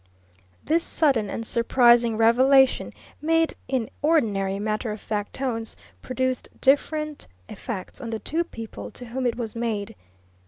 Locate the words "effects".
7.47-8.01